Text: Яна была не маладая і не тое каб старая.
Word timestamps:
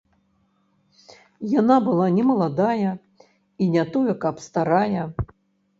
Яна 1.59 1.77
была 1.89 2.07
не 2.17 2.23
маладая 2.31 2.91
і 3.65 3.73
не 3.77 3.83
тое 3.95 4.13
каб 4.27 4.35
старая. 4.49 5.03